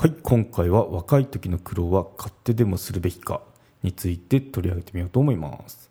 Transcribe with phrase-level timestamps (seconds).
[0.00, 3.42] はい今回は若い時の苦労は勝手でもするべきか
[3.82, 5.90] について取り上げてみようと思います。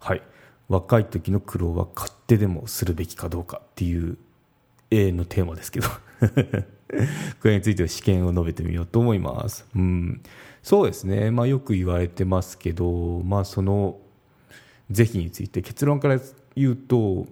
[0.00, 0.22] はい
[0.68, 4.18] 若い時の苦労は勝手でもするべきかどうかっていう
[4.90, 5.88] 永遠のテーマですけど。
[7.40, 9.68] これについては試験を述べてみようと思います。
[9.76, 10.20] うん、
[10.60, 14.00] そうですね、まあ、よく言われてますけど、まあ、その
[14.90, 16.18] 是非について結論から
[16.56, 17.28] 言うと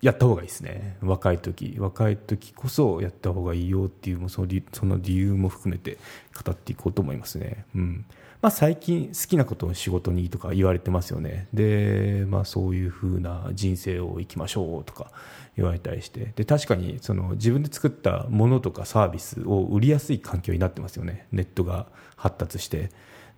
[0.00, 0.96] やった方がいいですね。
[1.02, 1.76] 若い時。
[1.78, 5.98] 若い時こそやった方がいいよっていうそのその理由も含めて
[6.42, 7.64] 語っていこうと思いますね。
[7.74, 8.04] うん。
[8.40, 11.46] まあ、最近好きなことを仕事にとか言われてますよね。
[11.52, 15.10] で、まあ、そういうふうな人生を生きましょうとか
[15.56, 16.32] 言われたりして。
[16.34, 21.26] で確かにその自分で作ったものとかサービスを売りやすい環境になってますよね。
[21.32, 22.90] ネットが発達して。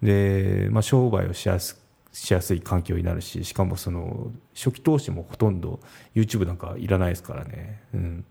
[0.03, 1.82] で、まあ、商売をしやす
[2.13, 5.81] しやすい環境になるししかもその初期投資もほとんど
[6.15, 8.25] YouTube なんかいらないですからね、うん、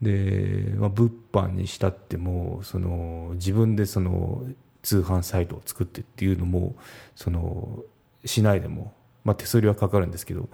[0.00, 4.44] で、まあ、物販にしたってもその自分でその
[4.82, 6.76] 通販サイトを作ってっていうのも
[7.16, 7.82] その
[8.24, 8.92] しないでも、
[9.24, 10.48] まあ、手数料はかかるんですけど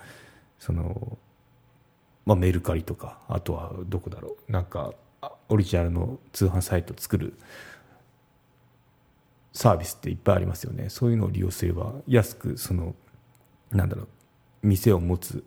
[0.59, 1.19] その、
[2.25, 4.53] まあ、メルカリとかあとはどこだろう。
[4.53, 4.93] なんか
[5.49, 7.35] オリジナルの通販サイトを作る
[9.61, 12.95] サービスっていっぱいありますよねそういうのを利用すれば安くその
[13.71, 14.09] なんだろう
[14.63, 15.45] 店を持つ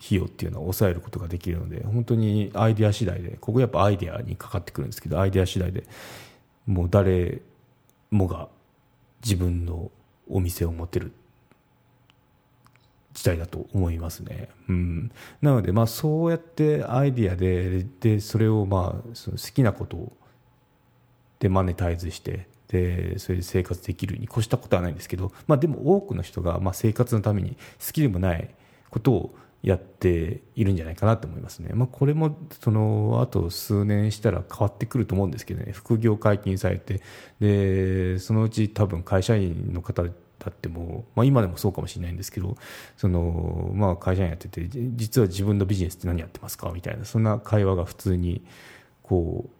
[0.00, 5.82] 費用っていうのを抑えることができるので本当にアイデア次第でここやっぱアイデアにかかってくるんですけどアイデア次第で
[6.68, 7.42] もう誰
[8.12, 8.48] もが
[9.24, 9.90] 自分の
[10.30, 11.10] お店を持てる
[13.14, 14.50] 時代だと思いますね。
[14.68, 20.12] うん、なので、まあ、そうやってアイディアででそれをまあその好きなこと
[21.40, 27.56] でマネタイズしてでそれで生活できるに越したことはないんですけど、まあ、でも多くの人がまあ生活のために
[27.86, 28.48] 好きでもない
[28.90, 31.70] ことをやっているんじゃないかなと思いますね。
[31.74, 37.00] まあ、これもそのあと数年したら変わってくると思うんですけどね副業解禁されて
[37.38, 40.10] でそのうち多分会社員の方だ
[40.50, 42.56] っても、まあ、今でもそうかもしれないんですけど
[42.96, 48.42] その、まあ、会社員やってて実は自分のビジネスって何やってますかみたいなそんな会話が普通に
[49.02, 49.50] こう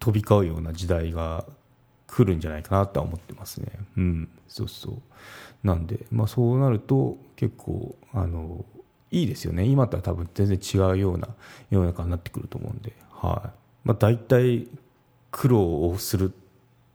[0.00, 1.46] 飛び交うような時代が
[2.06, 3.72] 来るんじゃないかなとは思ってますね。
[3.96, 5.66] うん、そうそう。
[5.66, 8.64] なんで、まあそうなると結構、あの、
[9.10, 9.64] いいですよね。
[9.64, 11.28] 今とは多分全然違うような
[11.70, 13.50] 世の中になってくると思うんで、はい。
[13.84, 14.68] まあ、大体
[15.30, 16.32] 苦労をする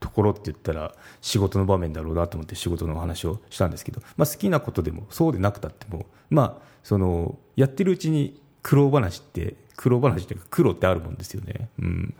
[0.02, 12.14] ところって言ったら仕事の場面だろうなと思って仕事の話をしたんですけど、まあ、好きなことでもそうでなくたっても、まあ、そのやってるうちに苦労話って苦労話っていうか苦労ってあるもんですよね、うん、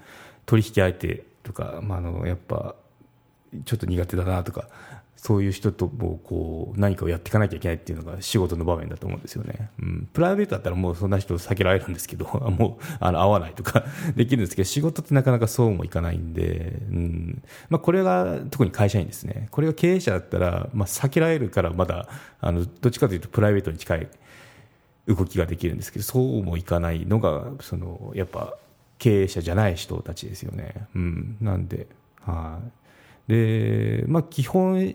[0.46, 2.76] 取引相手とか、まあ、あのやっぱ
[3.64, 4.68] ちょっと苦手だなとか
[5.22, 9.70] そういう人ともこう何かをやっていかなきゃいけないっていうのが仕事の場面だと思うんですよね。
[9.80, 13.84] うん、プライベートだったらもうそんな人避けられるんですけど、 もうあの会わないとか
[14.16, 19.46] できるんですけど、仕事ってなかなかそうもいかないんで、うんまあ、これが特に会社員ですね。
[19.52, 22.08] これが経営者だったら、まあ、避けられるからまだ
[22.40, 24.08] あのどっちかというとプライベートに近い
[25.06, 28.56] 動きができるんですけど、そうもいかないのがそのやっぱ
[28.98, 30.88] 経営者じゃない人たちですよね。
[30.96, 31.86] うん、なんで、
[32.22, 32.81] はい、
[33.28, 34.94] で、まあ、基本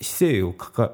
[0.00, 0.92] 姿勢をかか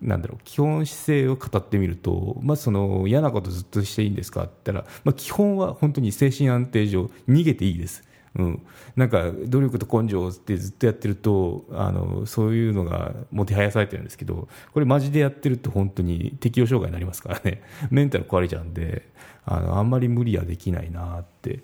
[0.00, 4.44] なんだろう基本姿勢を語ってみると、まあ、その嫌なことずっとしていいんですか？
[4.44, 8.04] って言ったら、まあ、基本は本当に精神安定上逃げていいです。
[8.36, 8.62] うん、
[8.94, 17.62] なんか努力と根性ってずっとやってるとあのそういうのがもてはやされてるんですけどこれマジでやってると本当に適応障害になりますからね。
[17.90, 19.08] メンタル壊れちゃうんで
[19.44, 21.60] あのあんまり無理はできないなって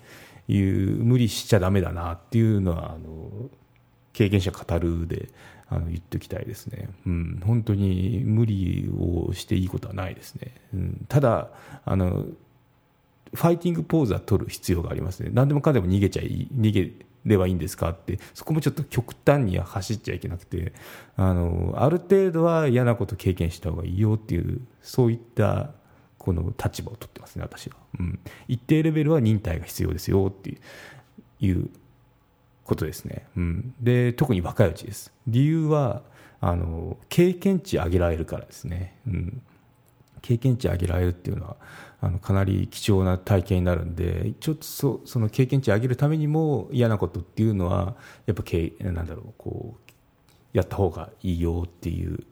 [0.49, 3.31] いう無理しちゃだめだなっていうのはあの
[4.15, 5.29] 経験者語るで
[5.69, 11.51] あの言っておきたいですね、うん、本当に無理をしていいことはないですね、うん、ただ
[11.85, 12.25] あの
[13.35, 15.31] ファイティングポーズは取る必要がありますね。
[15.33, 16.93] 何でもかんでも逃げちゃい逃げ
[17.25, 20.73] ればいいんですかってそこもちょっと極端には走っちゃいけなくて
[21.17, 25.71] あのある程度は嫌なこと経験した方がいいよっていうそういった
[26.19, 30.59] この立場を取ってますね私は、うん、一定レベルは忍耐が必要ですよって
[31.41, 31.71] いう
[32.65, 33.27] ことですね。
[33.37, 35.13] うん、で特に若いうちです。
[35.27, 36.03] 理由は
[36.41, 38.97] あの経験値上げられるからですね。
[39.07, 39.43] うん、
[40.23, 41.57] 経験値上げられるっていうのは
[42.01, 47.95] あのかなり貴重な体験になるんでちょっとそその経験値上げるためにも嫌なことっていうのは
[48.27, 52.25] やっぱけなんだろうこうやった方がいいよっていう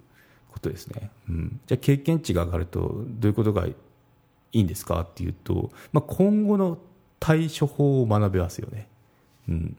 [0.51, 3.75] ことですね、うん、じゃあ経験値が上がるとどういうことがい
[4.53, 6.79] いんですかっていうと、まあ、今後の
[7.19, 8.89] 対処法を学べますよね、
[9.49, 9.77] うん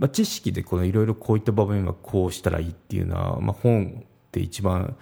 [0.00, 4.96] まあ、知識でいろいろこういった場面はこうしたらいいっていうのは、まあ、本って一番費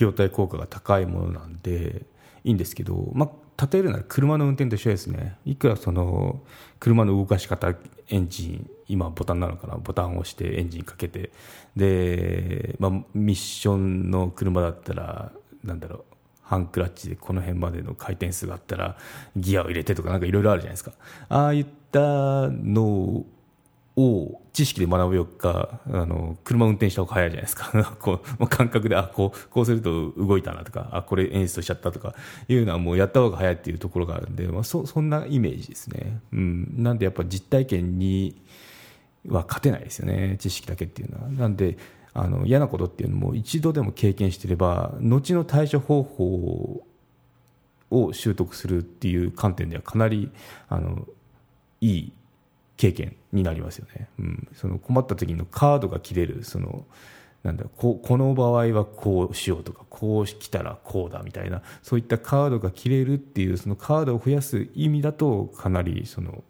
[0.00, 2.02] 用対効果が高いものなんで
[2.44, 5.38] いいんですけど、まあ、例えるなら車の運転と一緒ですね。
[5.46, 6.42] いくらその
[6.78, 7.74] 車の動かし方
[8.10, 9.76] エンジン今ボタンなのかな？
[9.76, 11.30] ボタンを押してエンジンかけて。
[11.74, 15.32] で、まあ、ミッションの車だったら
[15.62, 16.04] なんだろう
[16.42, 18.98] ハンクラッチでこの辺までの回転数があったら
[19.36, 20.92] ギアを入れてとかなんかいろいろあるじゃないですか。
[21.30, 23.24] ああいったの
[23.96, 27.96] を知識で学ぶよっかあの車運転した方が早いじゃないですか。
[28.00, 32.14] こう感覚であこうこうすると動いたなとかあこれ演出しちゃったとか
[32.48, 38.42] いうのはもうやった方が早いっていうところがあるんで、まあ、そそんなイメージですね、うん、なんでやっぱ実体験に
[39.28, 40.36] は勝てないですよね。
[40.38, 41.28] 知識だけっていうのは。
[41.30, 41.78] なんで
[42.12, 46.84] あの嫌なことっていうのも一度でも経験してれば後の対処方法
[47.90, 50.30] を習得するっていう観点ではかなり
[50.68, 51.06] あの
[51.80, 52.12] いい
[52.76, 56.84] 経験になりますよね、うん、その困った時のカードが切れるその
[57.44, 66.42] なんだここの場合はこうしようとかこう来たらこうだみたいなそういったカードが切れるっていうそのカードを増やす意味だとかなりその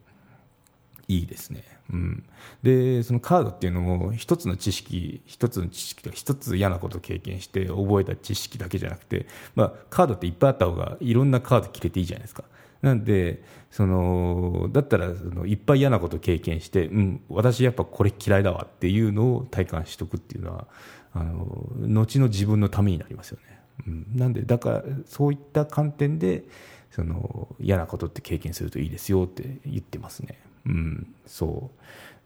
[1.09, 1.65] いいですね。
[1.93, 2.25] うん、
[2.63, 12.45] でそのカードっていうのも一つの知識一つの知識が一つ嫌なことを経験して覚えた知識だけじゃなくて、まあ、カードっていっぱいあった方がいろんなカード切れていいじゃないですか。
[12.85, 20.67] なんでそのだったらそのいっぱい嫌なこと経験して、うん、私やっぱこれ嫌いだわっていうのを体感しておくっていうのは
[21.15, 26.45] あの後の自分のためになりますよね、うん、なんでだからそういった観点で
[26.91, 30.39] その嫌なことって経験するといいですよって言ってますね。
[30.67, 31.71] うん、そ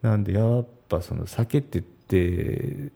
[0.03, 0.05] う。
[0.05, 2.91] なんでやっぱその避けてって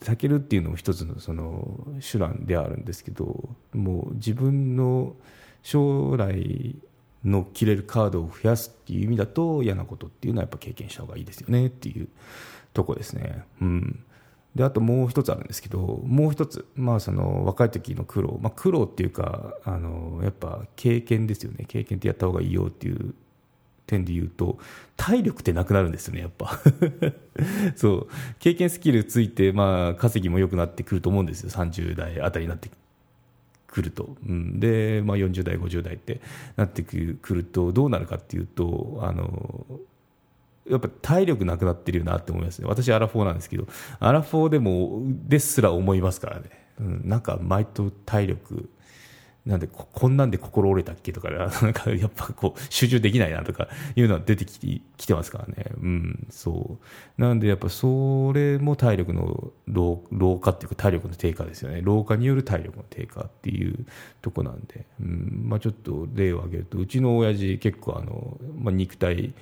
[0.00, 5.16] 避けるっていうのも一つのその手段であるんですけどもう自分の
[5.62, 6.76] 将来
[7.24, 12.08] の切れるカードを増やすっていう意味だと嫌なことっていうのはやっぱ経験した方がいいですよねっていう
[12.72, 13.44] とこですね。
[13.60, 14.04] うん。
[14.54, 21.64] であともう一つあるんですけどもう一つ、まあ、その若い時の苦労、まあ、苦労っていうかあのやっぱ経験ですよね。
[21.66, 23.14] 経験ってやった方がいいよっていう
[23.86, 24.58] 点で言うと
[24.96, 26.60] 体力ってなくなるんですよねやっぱ。
[27.76, 28.08] そう。
[28.38, 31.50] 経験スキルついて、まあ、稼ぎも良くなってくると思うんですよ。
[31.50, 32.70] 30代あたりになって
[33.68, 36.20] くると、うん、で、まあ、40代50代って
[36.56, 39.66] なってくるとどうなるかっていうとあの
[40.68, 42.68] やっぱ体力なくなってるよなって思いますね。
[42.68, 43.66] 私アラフォーなんですけど
[44.00, 46.50] アラフォーでもですら思いますからね、
[46.80, 48.68] うん、なんか毎度体力
[49.48, 55.64] なんでここんなんで心折れたっけとかなんかやっぱこう集中できないなとかいうのは出てきてきてますからね。
[55.80, 57.20] うんそう。
[57.20, 61.80] なんでやっぱそれも体力の老老化っていうか体力の低下ですよね。
[61.82, 63.86] 老化による体力の低下っていう
[64.20, 69.32] とこなんで、うんまあ、ちょっと例を挙げるとうちの親父結構あの、まあ、肉体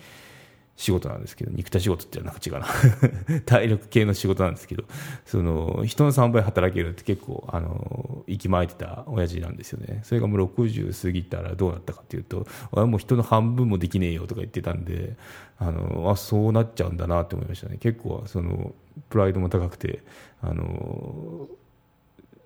[0.77, 2.67] 仕事なんですけど肉体仕事ってなんか違うな。
[3.47, 4.85] 体力系の仕事なんですけど
[5.25, 10.01] その人の3倍働けるって結構あの息巻いてた親父なんですよね。
[10.05, 15.17] それがもう60過ぎたらどうなったかっていうと俺はもう人の半分もできねえよとか言ってたんで
[15.59, 17.79] あのあそうなっちゃうんだなって思いましたね。
[17.79, 18.75] 結構その
[19.09, 20.03] プライドも高くて
[20.43, 21.49] あの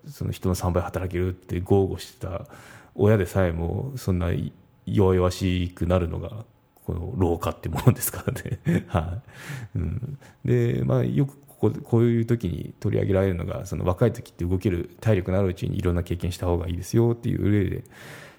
[0.07, 2.47] その人の3倍働けるって豪語してた
[2.95, 4.29] 親でさえもそんな
[4.87, 6.45] 弱々しくなるのが
[6.87, 8.85] この老化ってものですからね。
[8.89, 9.23] は
[9.75, 9.79] い。
[9.79, 17.85] うん、で、まあ、よくこここういう時に取り上げられるのがその若い時って動ける体力のあるうちにいろんな経験した方がいいですよっていう例で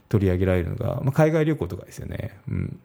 [0.10, 2.80] 取り上げられるのが、まあ、海外旅行とかですよね、うん。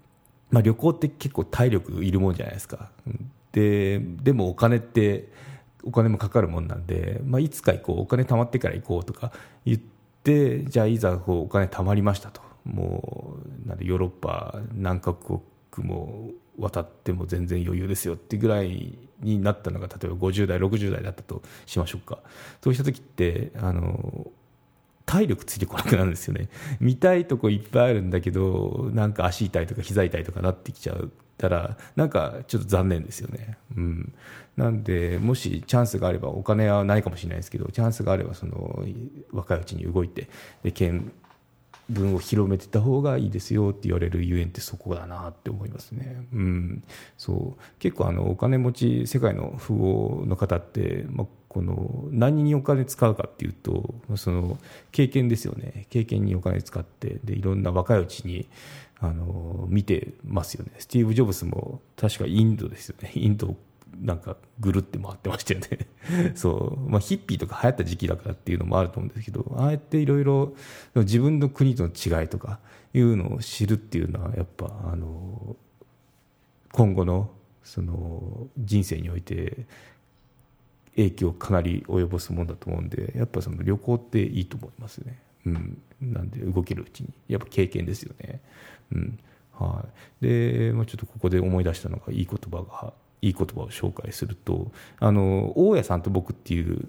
[0.51, 2.91] まあ、旅行って結構体力いるもんじゃないですか。
[3.53, 5.31] ででもお金って
[5.83, 9.33] お金もかかるもんなんで、まあ、いつか行こうお金貯まってから行こうとか
[9.65, 9.79] 言っ
[10.23, 12.43] てじゃあいざこうお金貯まりましたと。
[12.67, 15.41] もうなんでヨーロッパ何カ国
[15.79, 22.19] も渡っても全然余裕ですよってぐらいになったのが例えば50代60代だったとしましょうか。
[22.63, 24.31] そうした時ってあの
[25.05, 26.49] 体力ついてこなくなるんですよね。
[26.81, 31.09] 見たいとこいっぱいあるんだけどなんか足痛いとか膝痛いとかなってきちゃっ
[31.39, 34.15] たらなんかちょっと残念ですよね、うん、
[34.57, 38.85] なんでもしチャンスがあればお金はないかもしれないですけどチャンスがあればその
[39.33, 40.29] 若いうちに動いて
[40.63, 40.73] で
[41.88, 46.26] 文を広めてた方がいいですよって言われるゆえんってそこだなって思いますね。
[46.33, 46.85] うん、
[47.16, 47.62] そう。
[47.78, 54.59] 結構あのお金持ち世界の富豪の方って、まあ、この何にお金使うかっていうとその
[54.93, 55.87] 経験ですよね。
[55.90, 58.49] 経験にお金使ってでいろんな若いうちに
[59.00, 60.73] あの見てますよね。
[60.78, 63.12] スティーブ・ジョブズも確かインドですよね。
[63.14, 63.57] インド
[64.00, 65.87] なんかぐるって回ってましたよね。
[66.35, 70.55] そう、まあ、ヒッピーとか流行った時期だからっていうのもあると思うんですけどああやっていろいろ
[70.95, 72.61] 自分の国との違いとか
[72.95, 75.57] いうのを知るっていうのはやっぱあの
[76.73, 77.31] 今後の
[77.62, 79.67] その人生において
[80.95, 87.09] 影響をかなり及ぼすもんだと思うんでやっぱその旅行っていいと思いますね、うん、なんで動けるうちに。
[87.29, 88.41] やっぱ経験ですよね、
[88.93, 89.19] うん。
[89.53, 89.85] は
[90.23, 92.93] い、で、まあ、ちょっとここで思い出したのがいい言葉が
[93.23, 96.89] いい言葉を紹介するとあの大家さんと僕っていう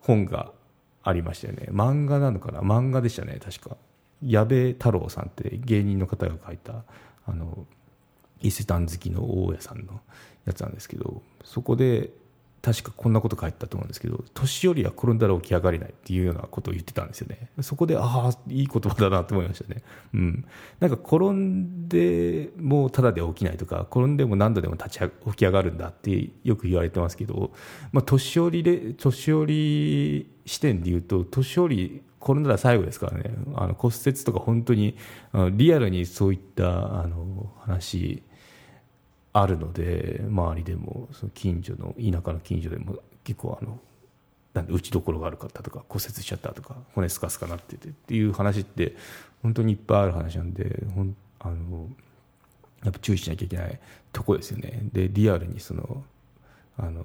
[0.00, 0.52] 本が
[1.02, 1.68] ありましたよね。
[1.70, 2.60] 漫画なのかな？
[2.60, 3.76] 漫画でしたね確か。
[4.22, 6.84] 矢部太郎さんって芸人の方が書いた
[7.26, 7.66] あの
[8.40, 10.00] 伊勢丹好きの大家さんの
[10.46, 12.10] やつなんですけどそこで
[12.66, 17.48] 確かこんなこと書いてたと思うんですけど年寄りは転んだら起き上がれないっていうようなことを言ってたんですよね。
[17.60, 19.84] そこでああいい言葉だなと思いましたね。
[20.14, 20.44] うん。
[20.80, 27.52] なんか転んでもただで起きないとか転んでも何度でも立ち起き上がるんだってよく言われてますけど、
[27.92, 33.30] まあ、年寄りで年寄り視点で言うと年寄り転んだら最後ですからね。
[33.54, 34.96] あの骨折とか本当に
[35.52, 38.24] リアルにそういったあの話
[39.38, 43.78] あるので周りでもその近所の田舎の近所でも結構あの
[44.54, 48.96] なんで打ちどころが悪かったとか骨折しちゃったとか骨スカスカなっててっていう話って
[49.42, 51.88] 本当にいっぱいある話なんでほんあの
[52.82, 53.78] やっぱ注意しなきゃいけない
[54.10, 54.80] とこですよね。
[54.92, 56.02] でリアルにその
[56.78, 57.04] あの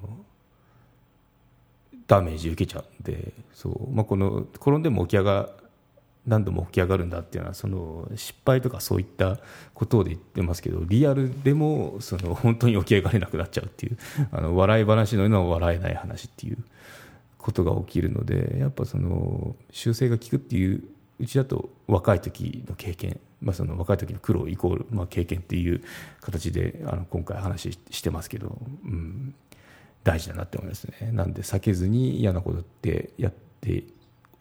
[2.07, 5.49] ダメージ受けちゃうんでそう、まあ、この転んでも起き上が
[6.25, 9.39] 何度も起き上がるんだっていうのはその失敗とかそういった
[9.73, 13.97] ことで言ってますけどリアルでもその本当に起き上がれなくなっちゃうっていう
[14.31, 16.57] あの笑い話のような笑えない話っていう
[17.37, 20.83] ことが起きるのでやっぱその修正が効くっていう
[21.19, 25.83] うちだと若い時の経験、まあ、その若い時の苦労イコール、まあ、経験っていう
[26.19, 29.33] 形であの今回話してますけど、うん、
[30.03, 31.11] 大事だなって思いますね。
[31.11, 33.83] なんで避けずに嫌なことってやって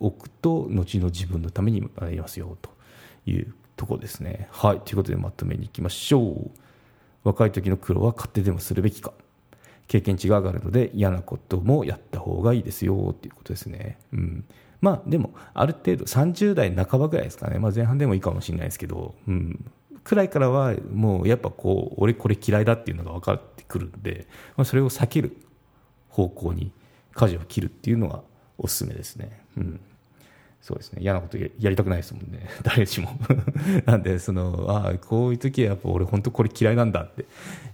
[0.01, 2.71] おくと後の自分のためになりますよと
[3.27, 4.49] いうところですね。
[4.51, 4.81] はい。
[4.81, 6.51] ということでまとめにいきましょう。
[7.23, 9.13] 若い時の苦労は勝手でもするべきか。
[9.87, 13.99] 経験値が上がるので嫌なこともやった方がいいですよということですね。
[14.13, 14.45] うん。
[14.81, 17.59] まあでもある程度30代半ばぐらいですかね。
[17.59, 19.71] まあ前半でもいいかもしれないですけど、うん。
[20.03, 24.27] くらいからはもうやっぱこう俺これ嫌いだっていうのが分かってくるんで、
[24.57, 25.37] まあ、それを避ける
[26.09, 26.73] 方向に
[27.15, 28.23] 舵を切るっていうのが
[28.59, 29.45] おすすめですね。
[29.57, 29.81] うん
[30.61, 31.03] そうですね。
[31.03, 32.49] 嫌なことやりたくないですもんね。
[32.63, 33.11] 誰しも。
[33.87, 37.27] なんでそのああこういう時はやっぱ俺本当これ嫌いなんだって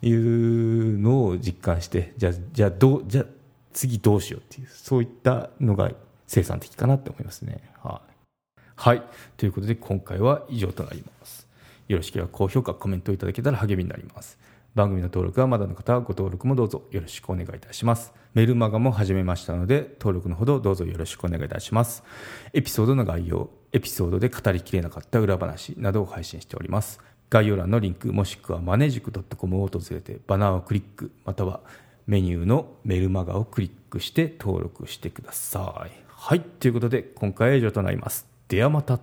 [0.07, 3.27] いうのを実感してじゃあじゃあどうじゃあ
[3.73, 5.91] 次どうしようっていうそういったのが
[6.27, 7.61] 生産的かなって思いますね。
[7.83, 9.03] はい、はい、
[9.37, 11.47] ということで今回は以上となります。
[11.89, 14.39] よろしければ高評価コメントいただけたら励みになります。
[14.77, 18.13] 番組の登録はまだの方はご登録もどうぞよろしくお願いいたします。
[18.35, 22.05] メルマガも始めましたので、登録のほどどうぞよろしくお願いいたします。
[22.53, 27.01] エピソードの概要、エピソードで語りきれなかった裏話などを配信しております。
[27.31, 31.61] 概要欄のリンク、もしくはマネジク .com を訪れてバナーをクリック、または
[32.07, 35.91] メニューのメルマガをクリックして登録してください。
[36.07, 38.27] はい、ということで今回は以上となります。
[38.49, 39.01] ではまた。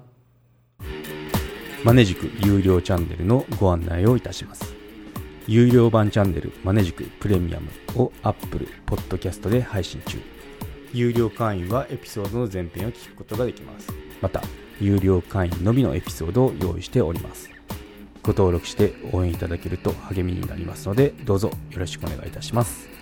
[1.83, 4.82] マネジク有料チャンネルのご案内をいたします。
[5.47, 7.69] 有料版チャンネルマネジクプレミアム
[8.01, 10.17] を Apple Podcast で配信中。
[10.93, 13.91] 有料会員はエピソードの前編を聞くことができます。
[14.21, 14.41] また
[14.79, 17.49] 有料会員のみのエピソードを用意しております。
[18.21, 22.92] ご登録して応援いただけると励みになりますのでどうぞよろしくお願いいたします。